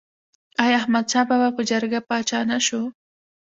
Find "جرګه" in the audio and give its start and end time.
1.69-1.99